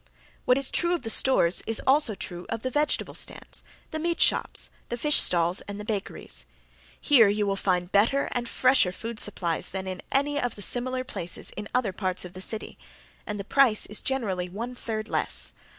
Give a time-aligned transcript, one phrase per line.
[0.45, 4.19] What is true of the stores is also true of the vegetable stands, the meat
[4.19, 6.43] shops, the fish stalls, and bakeries.
[6.99, 11.03] Here you will find better and fresher food supplies than in any of the similar
[11.03, 12.79] places in other parts of the city,
[13.27, 15.53] and the price is generally one third less.